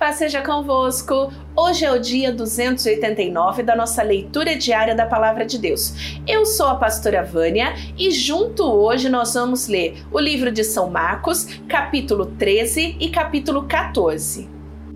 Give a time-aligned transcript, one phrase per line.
[0.00, 1.30] Paz seja convosco.
[1.54, 5.92] Hoje é o dia 289 da nossa leitura diária da Palavra de Deus.
[6.26, 10.88] Eu sou a pastora Vânia e junto hoje nós vamos ler o livro de São
[10.88, 14.48] Marcos, capítulo 13 e capítulo 14.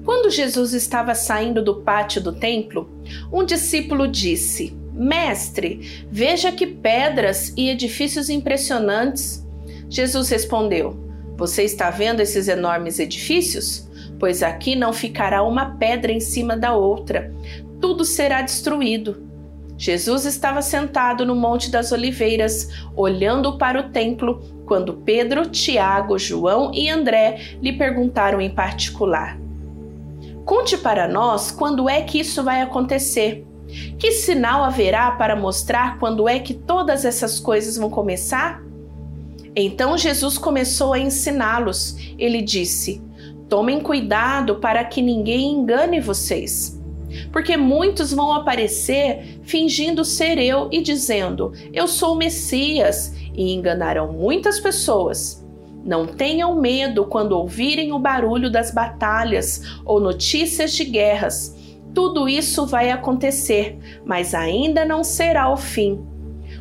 [0.06, 2.90] Quando Jesus estava saindo do pátio do templo,
[3.30, 9.46] um discípulo disse: Mestre, veja que pedras e edifícios impressionantes.
[9.86, 10.98] Jesus respondeu:
[11.36, 13.86] Você está vendo esses enormes edifícios?
[14.24, 17.30] Pois aqui não ficará uma pedra em cima da outra,
[17.78, 19.22] tudo será destruído.
[19.76, 26.72] Jesus estava sentado no Monte das Oliveiras, olhando para o templo, quando Pedro, Tiago, João
[26.72, 29.38] e André lhe perguntaram em particular:
[30.46, 33.46] Conte para nós quando é que isso vai acontecer.
[33.98, 38.62] Que sinal haverá para mostrar quando é que todas essas coisas vão começar?
[39.54, 41.94] Então Jesus começou a ensiná-los.
[42.18, 43.03] Ele disse:
[43.48, 46.80] Tomem cuidado para que ninguém engane vocês.
[47.32, 54.12] Porque muitos vão aparecer fingindo ser eu e dizendo: Eu sou o Messias, e enganarão
[54.12, 55.44] muitas pessoas.
[55.84, 61.54] Não tenham medo quando ouvirem o barulho das batalhas ou notícias de guerras.
[61.92, 66.00] Tudo isso vai acontecer, mas ainda não será o fim.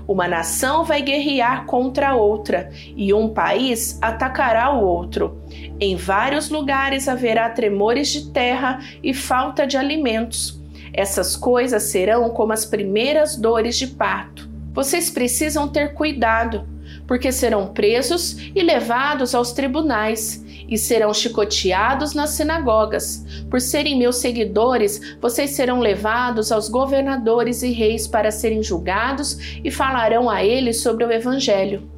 [0.08, 5.42] Uma nação vai guerrear contra outra e um país atacará o outro.
[5.80, 10.62] Em vários lugares haverá tremores de terra e falta de alimentos.
[10.94, 14.50] Essas coisas serão como as primeiras dores de parto.
[14.74, 16.68] Vocês precisam ter cuidado,
[17.08, 23.26] porque serão presos e levados aos tribunais e serão chicoteados nas sinagogas.
[23.50, 29.70] Por serem meus seguidores, vocês serão levados aos governadores e reis para serem julgados e
[29.70, 31.90] falarão a eles sobre o Evangelho.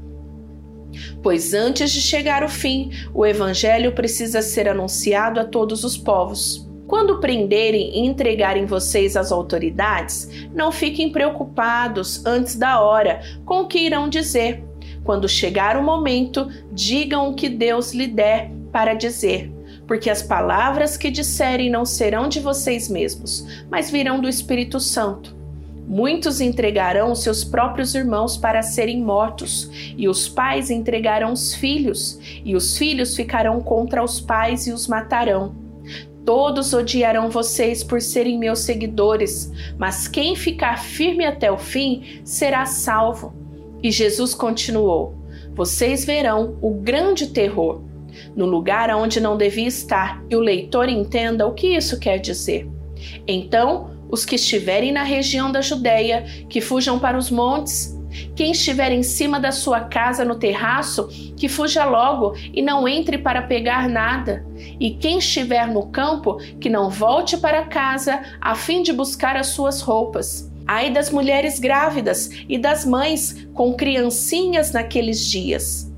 [1.22, 6.66] Pois antes de chegar o fim, o Evangelho precisa ser anunciado a todos os povos.
[6.88, 13.68] Quando prenderem e entregarem vocês às autoridades, não fiquem preocupados antes da hora com o
[13.68, 14.64] que irão dizer.
[15.06, 19.52] Quando chegar o momento, digam o que Deus lhe der para dizer,
[19.88, 25.36] porque as palavras que disserem não serão de vocês mesmos, mas virão do Espírito Santo.
[25.88, 32.56] Muitos entregarão seus próprios irmãos para serem mortos, e os pais entregarão os filhos, e
[32.56, 35.56] os filhos ficarão contra os pais e os matarão.
[36.26, 42.66] Todos odiarão vocês por serem meus seguidores, mas quem ficar firme até o fim será
[42.66, 43.45] salvo.
[43.82, 45.16] E Jesus continuou:
[45.54, 47.82] Vocês verão o grande terror
[48.36, 52.68] no lugar onde não devia estar, e o leitor entenda o que isso quer dizer.
[53.28, 57.96] Então, os que estiverem na região da Judéia, que fujam para os montes,
[58.36, 63.18] quem estiver em cima da sua casa no terraço, que fuja logo e não entre
[63.18, 64.46] para pegar nada.
[64.80, 69.48] E quem estiver no campo, que não volte para casa a fim de buscar as
[69.48, 70.50] suas roupas.
[70.68, 75.92] Ai das mulheres grávidas e das mães com criancinhas naqueles dias.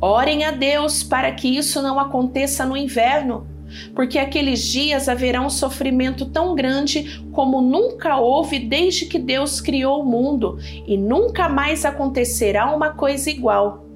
[0.00, 3.46] Orem a Deus para que isso não aconteça no inverno,
[3.94, 10.02] porque aqueles dias haverá um sofrimento tão grande como nunca houve desde que Deus criou
[10.02, 13.86] o mundo, e nunca mais acontecerá uma coisa igual.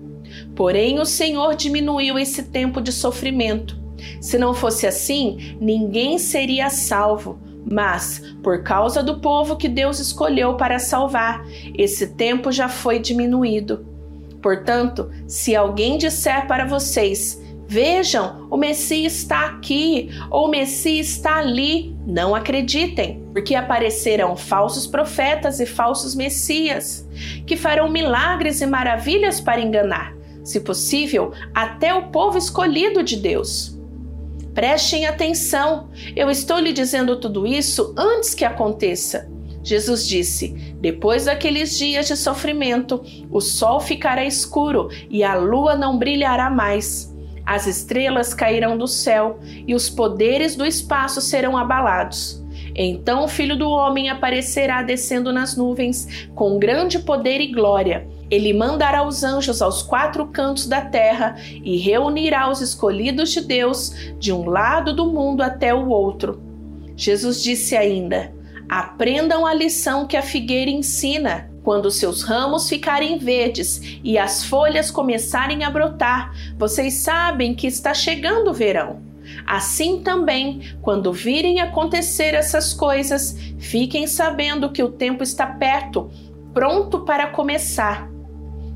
[0.54, 3.78] Porém, o Senhor diminuiu esse tempo de sofrimento.
[4.20, 7.38] Se não fosse assim, ninguém seria salvo.
[7.68, 11.44] Mas, por causa do povo que Deus escolheu para salvar,
[11.76, 13.86] esse tempo já foi diminuído.
[14.42, 21.36] Portanto, se alguém disser para vocês: Vejam, o Messias está aqui ou o Messias está
[21.36, 27.08] ali, não acreditem, porque aparecerão falsos profetas e falsos Messias,
[27.46, 33.79] que farão milagres e maravilhas para enganar, se possível, até o povo escolhido de Deus.
[34.54, 39.30] Prestem atenção, eu estou lhe dizendo tudo isso antes que aconteça
[39.62, 40.48] Jesus disse:
[40.80, 47.14] Depois daqueles dias de sofrimento, o sol ficará escuro e a lua não brilhará mais.
[47.44, 52.42] As estrelas cairão do céu e os poderes do espaço serão abalados.
[52.74, 58.06] Então o Filho do Homem aparecerá descendo nas nuvens com grande poder e glória.
[58.30, 63.92] Ele mandará os anjos aos quatro cantos da terra e reunirá os escolhidos de Deus
[64.18, 66.40] de um lado do mundo até o outro.
[66.96, 68.32] Jesus disse ainda:
[68.68, 71.50] Aprendam a lição que a figueira ensina.
[71.62, 77.92] Quando seus ramos ficarem verdes e as folhas começarem a brotar, vocês sabem que está
[77.92, 79.02] chegando o verão.
[79.46, 86.10] Assim também, quando virem acontecer essas coisas, fiquem sabendo que o tempo está perto,
[86.54, 88.08] pronto para começar.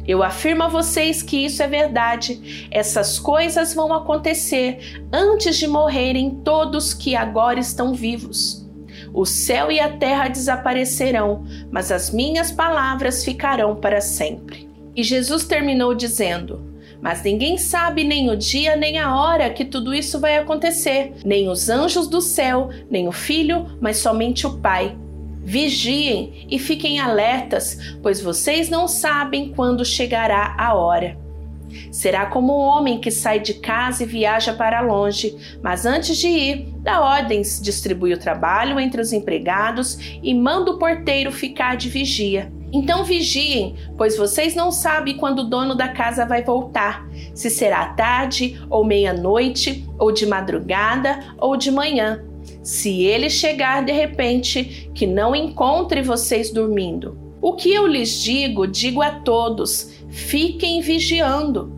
[0.06, 2.68] Eu afirmo a vocês que isso é verdade.
[2.70, 8.64] Essas coisas vão acontecer antes de morrerem todos que agora estão vivos.
[9.12, 14.68] O céu e a terra desaparecerão, mas as minhas palavras ficarão para sempre.
[14.94, 19.94] E Jesus terminou dizendo: Mas ninguém sabe nem o dia nem a hora que tudo
[19.94, 24.96] isso vai acontecer, nem os anjos do céu, nem o filho, mas somente o Pai.
[25.44, 31.18] Vigiem e fiquem alertas, pois vocês não sabem quando chegará a hora.
[31.90, 36.28] Será como um homem que sai de casa e viaja para longe, mas antes de
[36.28, 41.88] ir, dá ordens, distribui o trabalho entre os empregados e manda o porteiro ficar de
[41.88, 42.50] vigia.
[42.72, 47.82] Então vigiem, pois vocês não sabem quando o dono da casa vai voltar, se será
[47.82, 52.24] à tarde, ou meia-noite, ou de madrugada, ou de manhã
[52.64, 57.16] se ele chegar de repente, que não encontre vocês dormindo.
[57.40, 61.72] O que eu lhes digo, digo a todos: fiquem vigiando.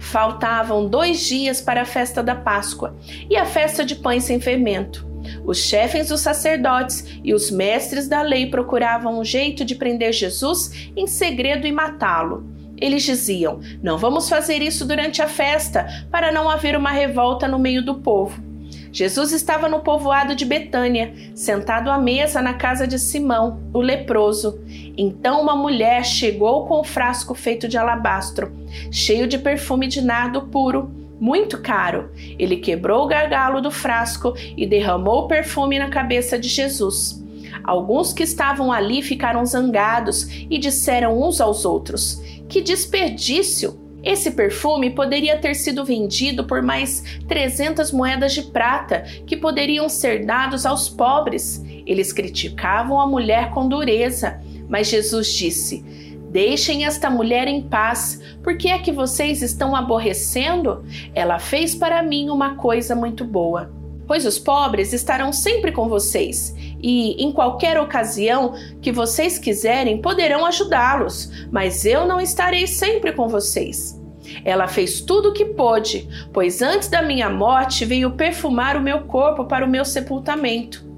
[0.00, 2.96] Faltavam dois dias para a festa da Páscoa
[3.30, 5.06] e a festa de pães sem fermento.
[5.46, 10.90] Os chefes dos sacerdotes e os mestres da lei procuravam um jeito de prender Jesus
[10.96, 12.44] em segredo e matá-lo.
[12.80, 17.60] Eles diziam: Não vamos fazer isso durante a festa, para não haver uma revolta no
[17.60, 18.51] meio do povo.
[18.92, 24.60] Jesus estava no povoado de Betânia, sentado à mesa na casa de Simão, o leproso.
[24.96, 28.52] Então uma mulher chegou com um frasco feito de alabastro,
[28.90, 32.10] cheio de perfume de nardo puro, muito caro.
[32.38, 37.22] Ele quebrou o gargalo do frasco e derramou o perfume na cabeça de Jesus.
[37.64, 43.81] Alguns que estavam ali ficaram zangados e disseram uns aos outros: Que desperdício!
[44.02, 50.24] Esse perfume poderia ter sido vendido por mais 300 moedas de prata que poderiam ser
[50.26, 51.62] dados aos pobres.
[51.86, 55.84] Eles criticavam a mulher com dureza, mas Jesus disse:
[56.30, 60.84] Deixem esta mulher em paz, porque é que vocês estão aborrecendo?
[61.14, 63.81] Ela fez para mim uma coisa muito boa.
[64.06, 70.44] Pois os pobres estarão sempre com vocês, e em qualquer ocasião que vocês quiserem poderão
[70.44, 74.00] ajudá-los, mas eu não estarei sempre com vocês.
[74.44, 79.02] Ela fez tudo o que pôde, pois antes da minha morte veio perfumar o meu
[79.02, 80.92] corpo para o meu sepultamento.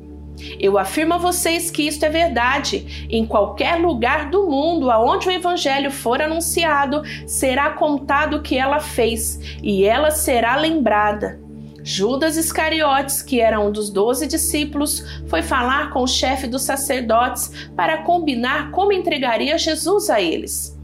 [0.58, 3.06] Eu afirmo a vocês que isto é verdade.
[3.08, 8.80] Em qualquer lugar do mundo aonde o evangelho for anunciado, será contado o que ela
[8.80, 11.43] fez e ela será lembrada.
[11.86, 17.68] Judas Iscariotes, que era um dos doze discípulos, foi falar com o chefe dos sacerdotes
[17.76, 20.74] para combinar como entregaria Jesus a eles.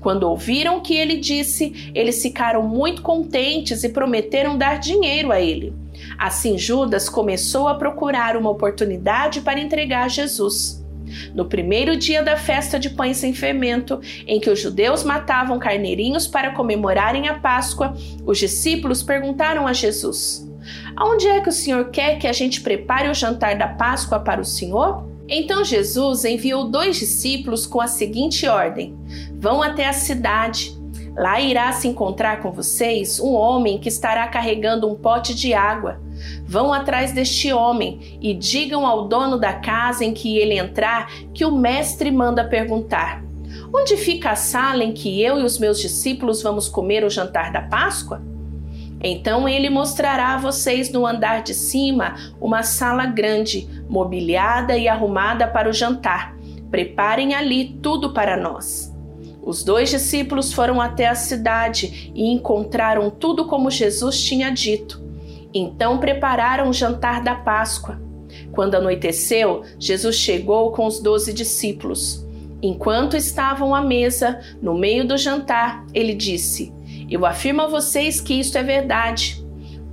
[0.00, 5.40] Quando ouviram o que ele disse, eles ficaram muito contentes e prometeram dar dinheiro a
[5.40, 5.72] ele.
[6.18, 10.84] Assim, Judas começou a procurar uma oportunidade para entregar Jesus.
[11.32, 16.26] No primeiro dia da festa de pães sem fermento, em que os judeus matavam carneirinhos
[16.26, 17.96] para comemorarem a Páscoa,
[18.26, 20.47] os discípulos perguntaram a Jesus:
[20.96, 24.40] Aonde é que o Senhor quer que a gente prepare o jantar da Páscoa para
[24.40, 25.06] o Senhor?
[25.28, 28.96] Então Jesus enviou dois discípulos com a seguinte ordem:
[29.38, 30.76] Vão até a cidade.
[31.14, 36.00] Lá irá se encontrar com vocês um homem que estará carregando um pote de água.
[36.46, 41.44] Vão atrás deste homem e digam ao dono da casa em que ele entrar que
[41.44, 43.22] o mestre manda perguntar:
[43.74, 47.52] Onde fica a sala em que eu e os meus discípulos vamos comer o jantar
[47.52, 48.22] da Páscoa?
[49.00, 55.46] Então ele mostrará a vocês no andar de cima uma sala grande, mobiliada e arrumada
[55.46, 56.36] para o jantar.
[56.70, 58.94] Preparem ali tudo para nós.
[59.42, 65.02] Os dois discípulos foram até a cidade e encontraram tudo como Jesus tinha dito.
[65.54, 67.98] Então prepararam o jantar da Páscoa.
[68.52, 72.26] Quando anoiteceu, Jesus chegou com os doze discípulos.
[72.60, 76.72] Enquanto estavam à mesa, no meio do jantar, ele disse:
[77.08, 79.44] eu afirmo a vocês que isto é verdade.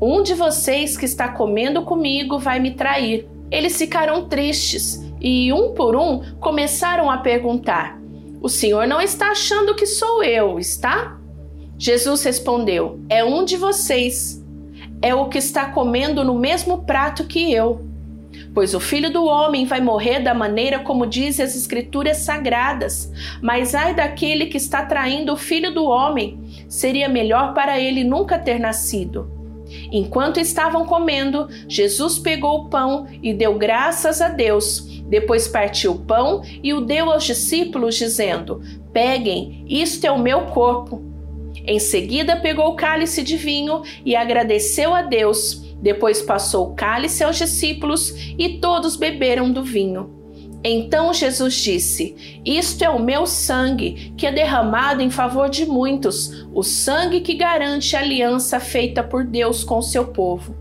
[0.01, 3.27] Um de vocês que está comendo comigo vai me trair.
[3.49, 7.99] Eles ficaram tristes e, um por um, começaram a perguntar:
[8.41, 11.17] O senhor não está achando que sou eu, está?
[11.77, 14.43] Jesus respondeu: É um de vocês.
[15.01, 17.85] É o que está comendo no mesmo prato que eu.
[18.53, 23.11] Pois o filho do homem vai morrer da maneira como dizem as Escrituras sagradas.
[23.41, 28.37] Mas ai daquele que está traindo o filho do homem, seria melhor para ele nunca
[28.37, 29.31] ter nascido.
[29.91, 35.03] Enquanto estavam comendo, Jesus pegou o pão e deu graças a Deus.
[35.07, 40.45] Depois partiu o pão e o deu aos discípulos, dizendo: Peguem, isto é o meu
[40.47, 41.03] corpo.
[41.67, 45.63] Em seguida, pegou o cálice de vinho e agradeceu a Deus.
[45.81, 50.24] Depois passou o cálice aos discípulos e todos beberam do vinho.
[50.67, 56.43] Então Jesus disse: Isto é o meu sangue, que é derramado em favor de muitos,
[56.51, 60.55] o sangue que garante a aliança feita por Deus com seu povo.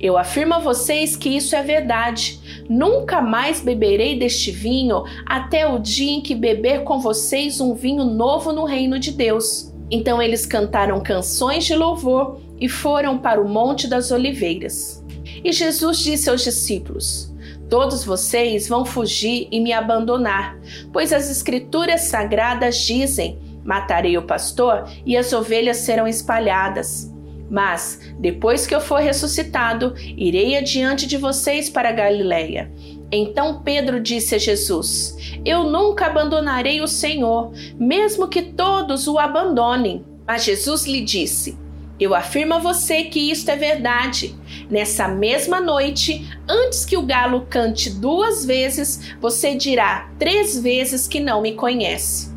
[0.00, 2.40] Eu afirmo a vocês que isso é verdade.
[2.68, 8.04] Nunca mais beberei deste vinho até o dia em que beber com vocês um vinho
[8.04, 9.72] novo no reino de Deus.
[9.88, 15.04] Então eles cantaram canções de louvor e foram para o Monte das Oliveiras.
[15.44, 17.35] E Jesus disse aos discípulos:
[17.68, 20.56] Todos vocês vão fugir e me abandonar,
[20.92, 27.12] pois as Escrituras sagradas dizem: Matarei o pastor e as ovelhas serão espalhadas.
[27.50, 32.70] Mas, depois que eu for ressuscitado, irei adiante de vocês para Galiléia.
[33.10, 40.04] Então Pedro disse a Jesus: Eu nunca abandonarei o Senhor, mesmo que todos o abandonem.
[40.26, 41.56] Mas Jesus lhe disse:
[41.98, 44.34] Eu afirmo a você que isto é verdade.
[44.70, 51.20] Nessa mesma noite, antes que o galo cante duas vezes, você dirá três vezes que
[51.20, 52.34] não me conhece.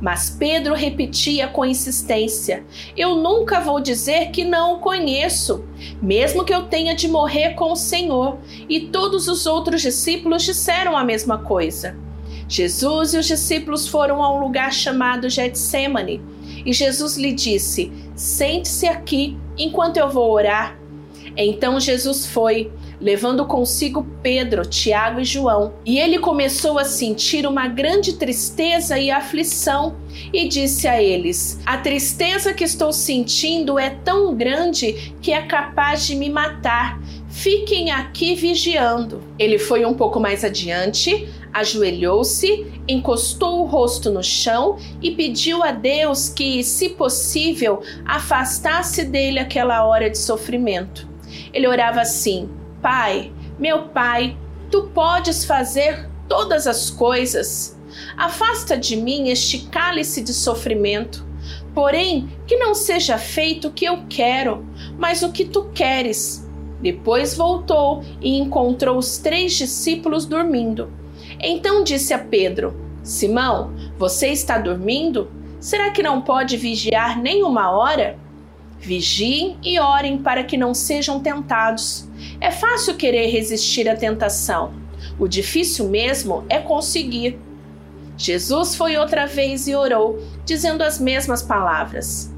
[0.00, 2.64] Mas Pedro repetia com insistência:
[2.96, 5.64] Eu nunca vou dizer que não o conheço,
[6.00, 8.38] mesmo que eu tenha de morrer com o Senhor.
[8.68, 11.96] E todos os outros discípulos disseram a mesma coisa.
[12.48, 16.20] Jesus e os discípulos foram a um lugar chamado Getsemane,
[16.64, 20.78] e Jesus lhe disse: Sente-se aqui enquanto eu vou orar.
[21.36, 25.74] Então Jesus foi, levando consigo Pedro, Tiago e João.
[25.84, 29.96] E ele começou a sentir uma grande tristeza e aflição,
[30.32, 36.06] e disse a eles: A tristeza que estou sentindo é tão grande que é capaz
[36.06, 37.00] de me matar.
[37.28, 39.20] Fiquem aqui vigiando.
[39.38, 45.70] Ele foi um pouco mais adiante, ajoelhou-se, encostou o rosto no chão e pediu a
[45.70, 51.08] Deus que, se possível, afastasse dele aquela hora de sofrimento.
[51.52, 52.50] Ele orava assim:
[52.82, 54.36] Pai, meu Pai,
[54.70, 57.78] tu podes fazer todas as coisas.
[58.16, 61.24] Afasta de mim este cálice de sofrimento.
[61.72, 64.64] Porém, que não seja feito o que eu quero,
[64.98, 66.48] mas o que tu queres.
[66.80, 71.03] Depois voltou e encontrou os três discípulos dormindo.
[71.46, 75.30] Então disse a Pedro: Simão, você está dormindo?
[75.60, 78.18] Será que não pode vigiar nem uma hora?
[78.78, 82.08] Vigiem e orem para que não sejam tentados.
[82.40, 84.72] É fácil querer resistir à tentação.
[85.18, 87.38] O difícil mesmo é conseguir.
[88.16, 92.32] Jesus foi outra vez e orou, dizendo as mesmas palavras.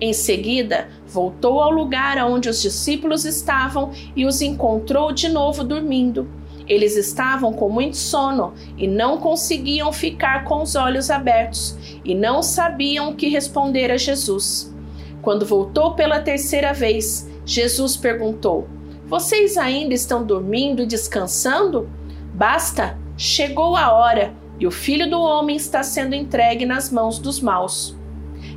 [0.00, 6.28] Em seguida, voltou ao lugar onde os discípulos estavam e os encontrou de novo dormindo.
[6.66, 12.42] Eles estavam com muito sono e não conseguiam ficar com os olhos abertos e não
[12.42, 14.74] sabiam o que responder a Jesus.
[15.20, 18.66] Quando voltou pela terceira vez, Jesus perguntou:
[19.06, 21.88] Vocês ainda estão dormindo e descansando?
[22.34, 27.40] Basta, chegou a hora e o filho do homem está sendo entregue nas mãos dos
[27.40, 27.96] maus.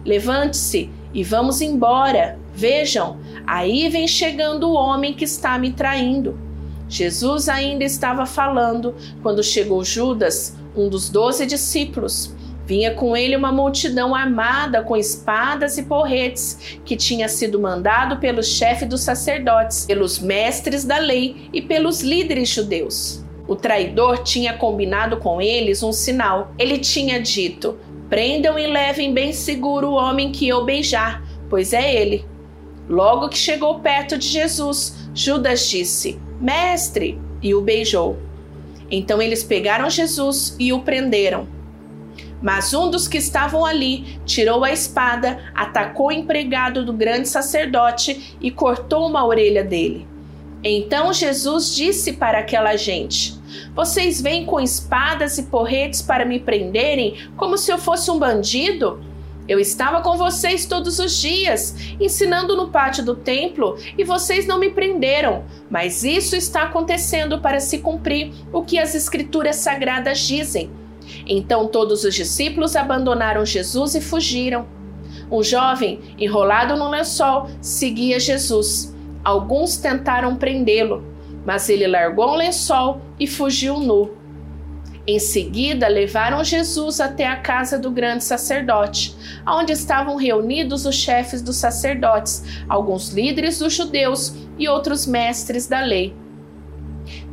[0.06, 2.40] Levante-se e vamos embora.
[2.54, 6.47] Vejam, aí vem chegando o homem que está me traindo.
[6.89, 12.34] Jesus ainda estava falando quando chegou Judas, um dos doze discípulos.
[12.65, 18.44] Vinha com ele uma multidão armada com espadas e porretes, que tinha sido mandado pelo
[18.44, 23.24] chefe dos sacerdotes, pelos mestres da lei e pelos líderes judeus.
[23.48, 26.51] O traidor tinha combinado com eles um sinal.
[26.60, 27.77] Ele tinha dito:
[28.10, 32.25] Prendam e levem bem seguro o homem que eu beijar, pois é ele.
[32.89, 37.20] Logo que chegou perto de Jesus, Judas disse: Mestre!
[37.41, 38.17] e o beijou.
[38.89, 41.48] Então eles pegaram Jesus e o prenderam.
[42.41, 48.38] Mas um dos que estavam ali tirou a espada, atacou o empregado do grande sacerdote
[48.39, 50.08] e cortou uma orelha dele.
[50.63, 53.36] Então Jesus disse para aquela gente:
[53.75, 59.03] Vocês vêm com espadas e porretes para me prenderem como se eu fosse um bandido?
[59.48, 64.60] Eu estava com vocês todos os dias, ensinando no pátio do templo, e vocês não
[64.60, 65.46] me prenderam.
[65.70, 70.70] Mas isso está acontecendo para se cumprir o que as Escrituras sagradas dizem.
[71.25, 74.68] Então todos os discípulos abandonaram Jesus e fugiram.
[75.32, 78.94] Um jovem, enrolado no lençol, seguia Jesus.
[79.24, 81.04] Alguns tentaram prendê-lo,
[81.46, 84.12] mas ele largou o lençol e fugiu nu.
[85.10, 89.16] Em seguida, levaram Jesus até a casa do grande sacerdote,
[89.48, 95.80] onde estavam reunidos os chefes dos sacerdotes, alguns líderes dos judeus e outros mestres da
[95.80, 96.14] lei.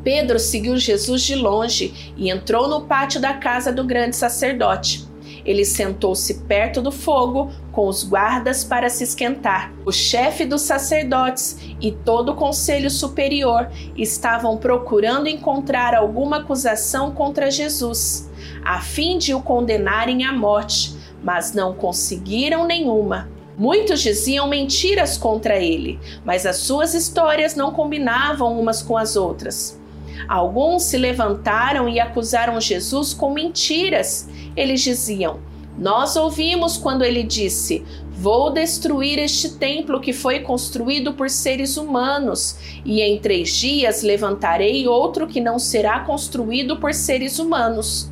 [0.05, 5.09] Pedro seguiu Jesus de longe e entrou no pátio da casa do grande sacerdote.
[5.45, 9.73] Ele sentou-se perto do fogo com os guardas para se esquentar.
[9.85, 17.51] O chefe dos sacerdotes e todo o conselho superior estavam procurando encontrar alguma acusação contra
[17.51, 18.31] Jesus,
[18.65, 23.29] a fim de o condenarem à morte, mas não conseguiram nenhuma.
[23.57, 29.81] Muitos diziam mentiras contra ele, mas as suas histórias não combinavam umas com as outras.
[30.29, 34.29] Alguns se levantaram e acusaram Jesus com mentiras.
[34.57, 35.41] Eles diziam:
[35.79, 37.85] Nós ouvimos quando ele disse:
[38.17, 44.87] Vou destruir este templo que foi construído por seres humanos, e em três dias levantarei
[44.87, 48.09] outro que não será construído por seres humanos.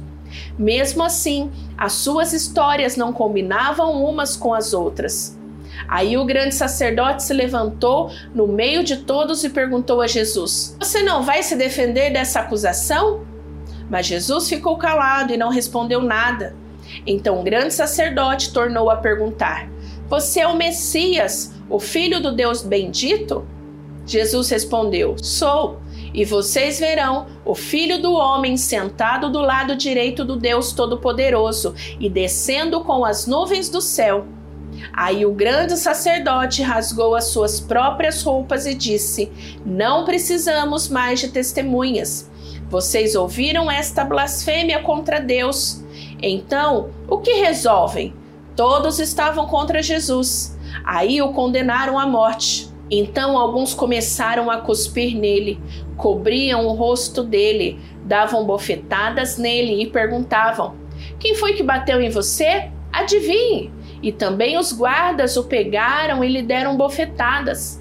[0.58, 5.38] Mesmo assim, as suas histórias não combinavam umas com as outras.
[5.88, 11.02] Aí o grande sacerdote se levantou no meio de todos e perguntou a Jesus: Você
[11.02, 13.24] não vai se defender dessa acusação?
[13.90, 16.54] Mas Jesus ficou calado e não respondeu nada.
[17.06, 19.68] Então o grande sacerdote tornou a perguntar:
[20.08, 23.46] Você é o Messias, o filho do Deus bendito?
[24.06, 25.80] Jesus respondeu: Sou.
[26.14, 32.10] E vocês verão o filho do homem sentado do lado direito do Deus Todo-Poderoso e
[32.10, 34.26] descendo com as nuvens do céu.
[34.92, 39.30] Aí o grande sacerdote rasgou as suas próprias roupas e disse:
[39.64, 42.30] Não precisamos mais de testemunhas.
[42.68, 45.82] Vocês ouviram esta blasfêmia contra Deus.
[46.22, 48.14] Então, o que resolvem?
[48.56, 50.58] Todos estavam contra Jesus.
[50.84, 52.70] Aí o condenaram à morte.
[52.90, 55.58] Então alguns começaram a cuspir nele,
[55.96, 60.74] cobriam o rosto dele, davam bofetadas nele e perguntavam:
[61.18, 62.70] Quem foi que bateu em você?
[62.92, 63.72] Adivinhe!
[64.02, 67.80] E também os guardas o pegaram e lhe deram bofetadas.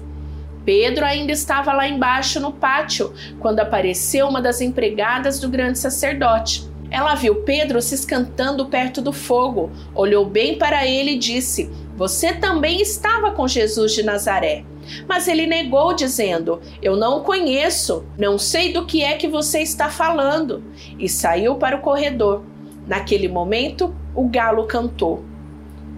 [0.64, 6.70] Pedro ainda estava lá embaixo no pátio quando apareceu uma das empregadas do grande sacerdote.
[6.90, 12.34] Ela viu Pedro se escantando perto do fogo, olhou bem para ele e disse: Você
[12.34, 14.64] também estava com Jesus de Nazaré.
[15.08, 19.60] Mas ele negou, dizendo: Eu não o conheço, não sei do que é que você
[19.60, 20.62] está falando.
[20.98, 22.44] E saiu para o corredor.
[22.86, 25.24] Naquele momento, o galo cantou.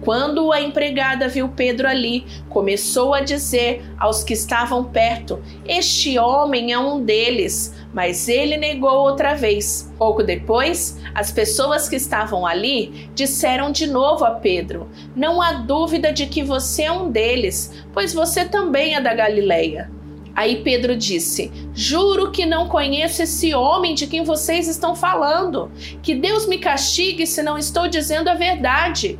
[0.01, 6.71] Quando a empregada viu Pedro ali, começou a dizer aos que estavam perto: Este homem
[6.71, 7.73] é um deles.
[7.93, 9.89] Mas ele negou outra vez.
[9.97, 16.11] Pouco depois, as pessoas que estavam ali disseram de novo a Pedro: Não há dúvida
[16.11, 19.89] de que você é um deles, pois você também é da Galileia.
[20.35, 25.71] Aí Pedro disse: Juro que não conheço esse homem de quem vocês estão falando.
[26.03, 29.17] Que Deus me castigue se não estou dizendo a verdade.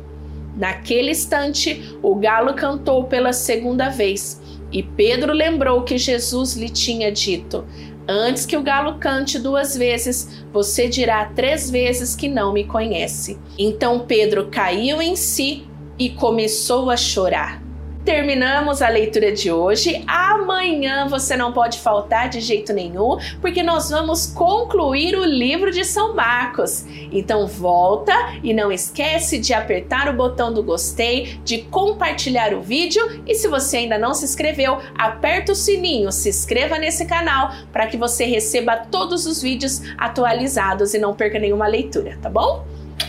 [0.56, 4.40] Naquele instante, o galo cantou pela segunda vez,
[4.72, 7.64] e Pedro lembrou que Jesus lhe tinha dito:
[8.08, 13.38] Antes que o galo cante duas vezes, você dirá três vezes que não me conhece.
[13.58, 15.64] Então Pedro caiu em si
[15.98, 17.65] e começou a chorar
[18.06, 20.02] terminamos a leitura de hoje.
[20.06, 25.84] Amanhã você não pode faltar de jeito nenhum, porque nós vamos concluir o livro de
[25.84, 26.86] São Marcos.
[27.10, 28.14] Então volta
[28.44, 33.48] e não esquece de apertar o botão do gostei, de compartilhar o vídeo e se
[33.48, 38.24] você ainda não se inscreveu, aperta o sininho, se inscreva nesse canal para que você
[38.24, 42.64] receba todos os vídeos atualizados e não perca nenhuma leitura, tá bom?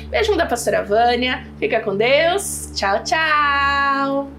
[0.10, 4.37] Beijo da pastora Vânia, fica com Deus, tchau, tchau!